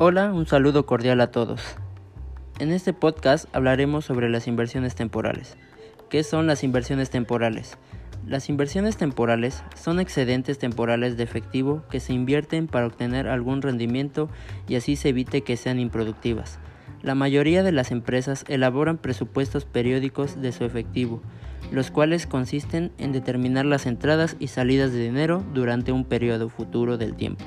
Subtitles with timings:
[0.00, 1.60] Hola, un saludo cordial a todos.
[2.60, 5.56] En este podcast hablaremos sobre las inversiones temporales.
[6.08, 7.78] ¿Qué son las inversiones temporales?
[8.24, 14.28] Las inversiones temporales son excedentes temporales de efectivo que se invierten para obtener algún rendimiento
[14.68, 16.60] y así se evite que sean improductivas.
[17.02, 21.22] La mayoría de las empresas elaboran presupuestos periódicos de su efectivo,
[21.72, 26.98] los cuales consisten en determinar las entradas y salidas de dinero durante un periodo futuro
[26.98, 27.44] del tiempo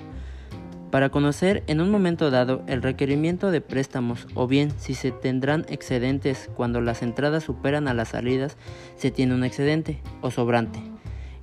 [0.91, 5.65] para conocer en un momento dado el requerimiento de préstamos o bien si se tendrán
[5.69, 8.57] excedentes cuando las entradas superan a las salidas,
[8.97, 10.79] se tiene un excedente o sobrante.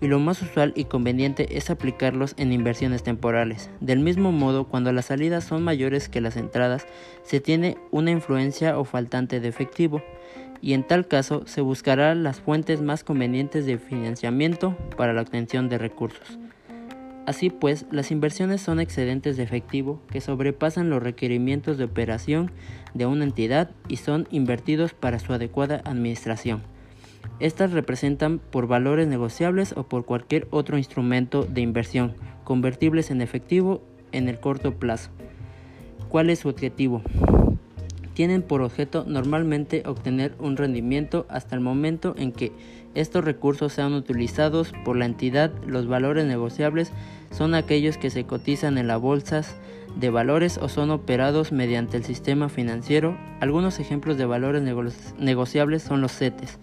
[0.00, 3.68] Y lo más usual y conveniente es aplicarlos en inversiones temporales.
[3.80, 6.86] Del mismo modo, cuando las salidas son mayores que las entradas,
[7.24, 10.02] se tiene una influencia o faltante de efectivo,
[10.60, 15.68] y en tal caso se buscará las fuentes más convenientes de financiamiento para la obtención
[15.68, 16.38] de recursos.
[17.28, 22.50] Así pues, las inversiones son excedentes de efectivo que sobrepasan los requerimientos de operación
[22.94, 26.62] de una entidad y son invertidos para su adecuada administración.
[27.38, 33.82] Estas representan por valores negociables o por cualquier otro instrumento de inversión, convertibles en efectivo
[34.12, 35.10] en el corto plazo.
[36.08, 37.02] ¿Cuál es su objetivo?
[38.14, 42.52] Tienen por objeto normalmente obtener un rendimiento hasta el momento en que
[42.94, 45.52] estos recursos sean utilizados por la entidad.
[45.66, 46.90] Los valores negociables
[47.30, 49.56] son aquellos que se cotizan en las bolsas
[49.96, 53.16] de valores o son operados mediante el sistema financiero.
[53.40, 54.62] Algunos ejemplos de valores
[55.18, 56.58] negociables son los CETES,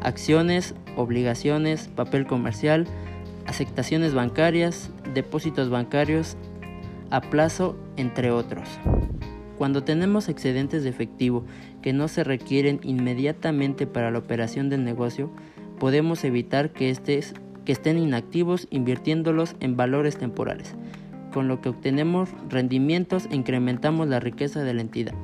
[0.00, 2.86] acciones, obligaciones, papel comercial,
[3.46, 6.36] aceptaciones bancarias, depósitos bancarios
[7.10, 8.68] a plazo, entre otros.
[9.58, 11.44] Cuando tenemos excedentes de efectivo
[11.82, 15.30] que no se requieren inmediatamente para la operación del negocio,
[15.78, 20.74] podemos evitar que estés que estén inactivos invirtiéndolos en valores temporales,
[21.32, 25.14] con lo que obtenemos rendimientos e incrementamos la riqueza de la entidad.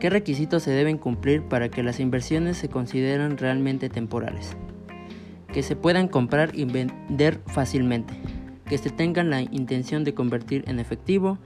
[0.00, 4.56] ¿Qué requisitos se deben cumplir para que las inversiones se consideren realmente temporales?
[5.52, 8.14] Que se puedan comprar y vender fácilmente,
[8.68, 11.38] que se tengan la intención de convertir en efectivo,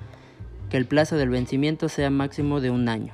[0.69, 3.13] que el plazo del vencimiento sea máximo de un año.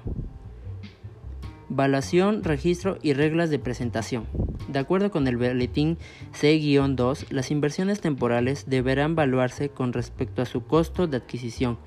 [1.69, 4.27] Valuación, registro y reglas de presentación.
[4.69, 5.97] De acuerdo con el boletín
[6.33, 11.79] C-2, las inversiones temporales deberán evaluarse con respecto a su costo de adquisición,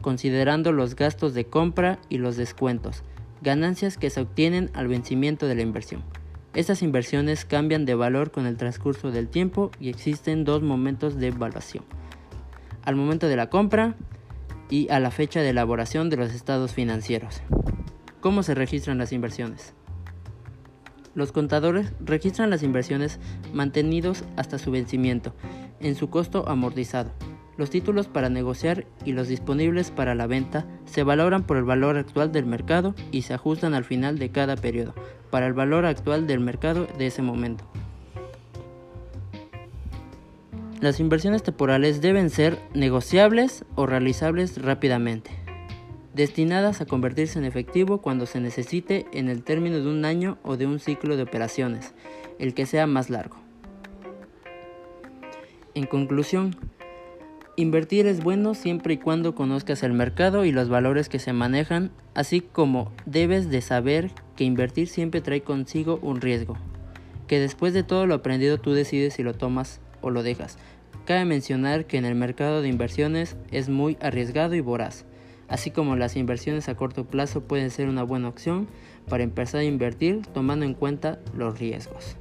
[0.00, 3.02] considerando los gastos de compra y los descuentos,
[3.42, 6.02] ganancias que se obtienen al vencimiento de la inversión.
[6.54, 11.28] Estas inversiones cambian de valor con el transcurso del tiempo y existen dos momentos de
[11.28, 11.84] evaluación.
[12.84, 13.96] Al momento de la compra
[14.68, 17.42] y a la fecha de elaboración de los estados financieros.
[18.20, 19.74] ¿Cómo se registran las inversiones?
[21.14, 23.18] Los contadores registran las inversiones
[23.52, 25.34] mantenidos hasta su vencimiento,
[25.80, 27.10] en su costo amortizado.
[27.56, 31.96] Los títulos para negociar y los disponibles para la venta se valoran por el valor
[31.96, 34.94] actual del mercado y se ajustan al final de cada periodo,
[35.30, 37.64] para el valor actual del mercado de ese momento.
[40.80, 45.39] Las inversiones temporales deben ser negociables o realizables rápidamente
[46.14, 50.56] destinadas a convertirse en efectivo cuando se necesite en el término de un año o
[50.56, 51.94] de un ciclo de operaciones,
[52.38, 53.36] el que sea más largo.
[55.74, 56.56] En conclusión,
[57.56, 61.92] invertir es bueno siempre y cuando conozcas el mercado y los valores que se manejan,
[62.14, 66.56] así como debes de saber que invertir siempre trae consigo un riesgo,
[67.28, 70.58] que después de todo lo aprendido tú decides si lo tomas o lo dejas.
[71.04, 75.06] Cabe mencionar que en el mercado de inversiones es muy arriesgado y voraz
[75.50, 78.68] así como las inversiones a corto plazo pueden ser una buena opción
[79.08, 82.16] para empezar a invertir tomando en cuenta los riesgos.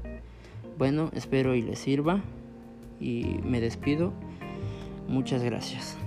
[0.78, 2.22] Bueno, espero y les sirva
[3.00, 4.12] y me despido.
[5.08, 5.98] Muchas gracias.